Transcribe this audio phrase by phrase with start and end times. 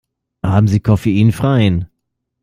[0.43, 1.85] Haben Sie koffeinfreien?